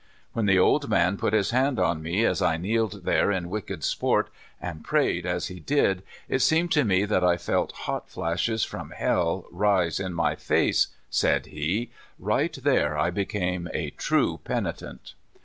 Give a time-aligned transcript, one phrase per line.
[0.33, 3.83] "When the old man put his hand on me as I kneeled there in wicked
[3.83, 8.63] sport, and prayed as he did, it seemed to me that I felt hot flashes
[8.63, 14.39] from hell rise in my face," said he; "right there I ])e came a true
[14.43, 15.13] penitent."